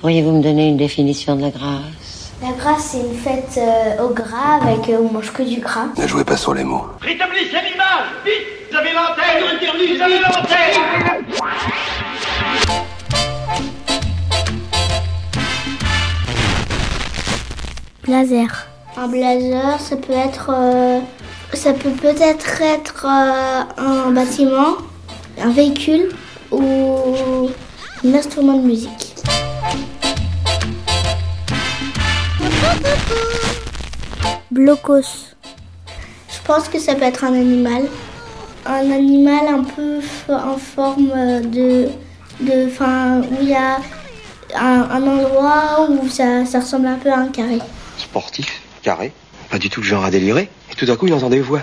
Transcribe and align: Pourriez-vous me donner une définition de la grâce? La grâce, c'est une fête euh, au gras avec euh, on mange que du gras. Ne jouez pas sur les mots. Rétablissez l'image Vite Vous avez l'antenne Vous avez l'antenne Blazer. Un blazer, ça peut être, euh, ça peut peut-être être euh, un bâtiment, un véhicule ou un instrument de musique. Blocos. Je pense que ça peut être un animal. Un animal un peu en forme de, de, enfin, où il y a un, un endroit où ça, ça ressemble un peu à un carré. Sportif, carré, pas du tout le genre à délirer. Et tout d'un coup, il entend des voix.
Pourriez-vous 0.00 0.32
me 0.32 0.42
donner 0.42 0.68
une 0.68 0.76
définition 0.76 1.36
de 1.36 1.42
la 1.42 1.50
grâce? 1.50 2.32
La 2.42 2.52
grâce, 2.52 2.90
c'est 2.92 2.98
une 3.00 3.14
fête 3.14 3.58
euh, 3.58 4.04
au 4.04 4.08
gras 4.12 4.58
avec 4.60 4.88
euh, 4.90 4.98
on 5.00 5.12
mange 5.12 5.32
que 5.32 5.42
du 5.42 5.60
gras. 5.60 5.86
Ne 5.96 6.06
jouez 6.06 6.24
pas 6.24 6.36
sur 6.36 6.52
les 6.52 6.64
mots. 6.64 6.84
Rétablissez 7.00 7.56
l'image 7.70 8.10
Vite 8.24 8.70
Vous 8.70 8.76
avez 8.76 8.92
l'antenne 8.92 9.42
Vous 9.96 10.02
avez 10.02 10.18
l'antenne 10.18 11.24
Blazer. 18.02 18.66
Un 18.96 19.08
blazer, 19.08 19.80
ça 19.80 19.96
peut 19.96 20.12
être, 20.12 20.50
euh, 20.54 21.00
ça 21.54 21.72
peut 21.72 21.90
peut-être 21.90 22.62
être 22.62 23.06
euh, 23.06 23.62
un 23.78 24.10
bâtiment, 24.12 24.76
un 25.42 25.50
véhicule 25.50 26.10
ou 26.52 27.48
un 28.04 28.14
instrument 28.14 28.54
de 28.58 28.66
musique. 28.66 29.13
Blocos. 34.54 35.34
Je 36.28 36.38
pense 36.46 36.68
que 36.68 36.78
ça 36.78 36.94
peut 36.94 37.02
être 37.02 37.24
un 37.24 37.34
animal. 37.34 37.82
Un 38.64 38.90
animal 38.92 39.48
un 39.48 39.64
peu 39.64 39.98
en 40.32 40.56
forme 40.56 41.08
de, 41.50 41.88
de, 42.40 42.68
enfin, 42.68 43.20
où 43.20 43.42
il 43.42 43.48
y 43.48 43.54
a 43.54 43.78
un, 44.54 44.88
un 44.90 45.02
endroit 45.02 45.88
où 45.90 46.08
ça, 46.08 46.46
ça 46.46 46.60
ressemble 46.60 46.86
un 46.86 46.94
peu 46.94 47.10
à 47.10 47.18
un 47.18 47.28
carré. 47.28 47.58
Sportif, 47.98 48.62
carré, 48.82 49.12
pas 49.50 49.58
du 49.58 49.68
tout 49.68 49.80
le 49.80 49.86
genre 49.86 50.04
à 50.04 50.10
délirer. 50.10 50.48
Et 50.70 50.74
tout 50.76 50.86
d'un 50.86 50.94
coup, 50.94 51.08
il 51.08 51.14
entend 51.14 51.30
des 51.30 51.40
voix. 51.40 51.62